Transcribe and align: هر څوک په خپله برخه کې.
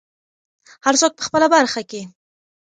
هر 0.85 0.95
څوک 1.01 1.11
په 1.17 1.23
خپله 1.27 1.47
برخه 1.55 1.81
کې. 1.89 2.01